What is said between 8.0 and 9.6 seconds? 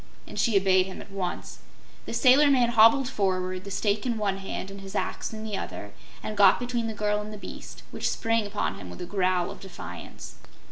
sprang upon him with a growl of